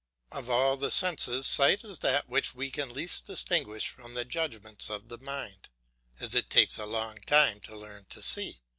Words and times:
Of 0.31 0.49
all 0.49 0.77
the 0.77 0.89
senses, 0.89 1.45
sight 1.45 1.83
is 1.83 1.99
that 1.99 2.27
which 2.27 2.55
we 2.55 2.71
can 2.71 2.89
least 2.89 3.27
distinguish 3.27 3.87
from 3.87 4.15
the 4.15 4.25
judgments 4.25 4.89
of 4.89 5.09
the 5.09 5.19
mind; 5.19 5.69
as 6.19 6.33
it 6.33 6.49
takes 6.49 6.79
a 6.79 6.87
long 6.87 7.21
time 7.27 7.59
to 7.61 7.77
learn 7.77 8.05
to 8.09 8.23
see. 8.23 8.61